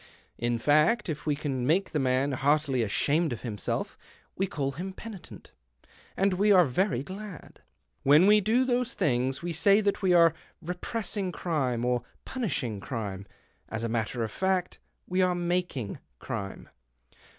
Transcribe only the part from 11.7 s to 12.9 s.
or punishing